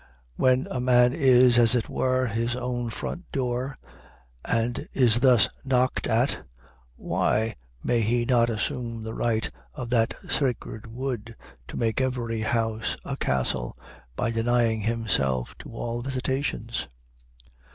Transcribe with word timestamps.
When 0.35 0.65
a 0.71 0.79
man 0.79 1.13
is, 1.13 1.59
as 1.59 1.75
it 1.75 1.87
were, 1.87 2.25
his 2.25 2.55
own 2.55 2.89
front 2.89 3.31
door, 3.31 3.75
and 4.43 4.89
is 4.93 5.19
thus 5.19 5.47
knocked 5.63 6.07
at, 6.07 6.43
why 6.95 7.55
may 7.83 8.01
he 8.01 8.25
not 8.25 8.49
assume 8.49 9.03
the 9.03 9.13
right 9.13 9.47
of 9.75 9.91
that 9.91 10.15
sacred 10.27 10.87
wood 10.87 11.35
to 11.67 11.77
make 11.77 12.01
every 12.01 12.41
house 12.41 12.97
a 13.05 13.15
castle, 13.15 13.75
by 14.15 14.31
denying 14.31 14.81
himself 14.81 15.55
to 15.59 15.69
all 15.69 16.01
visitations? 16.01 16.87